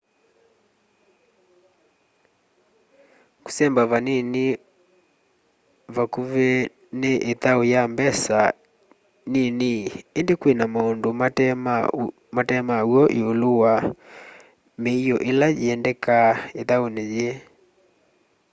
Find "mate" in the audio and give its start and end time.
12.39-12.57